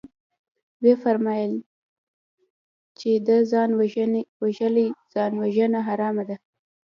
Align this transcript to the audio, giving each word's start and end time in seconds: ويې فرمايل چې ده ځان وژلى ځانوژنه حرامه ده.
ويې 0.81 0.95
فرمايل 1.03 1.53
چې 2.99 3.09
ده 3.27 3.37
ځان 3.51 3.69
وژلى 4.41 4.85
ځانوژنه 5.13 5.79
حرامه 5.87 6.23
ده. 6.29 6.35